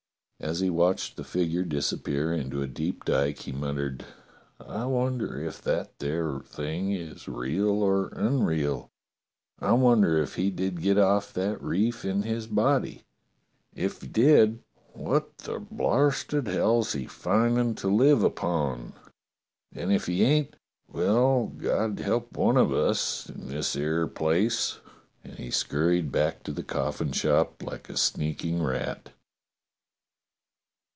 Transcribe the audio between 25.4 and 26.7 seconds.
scurried back to the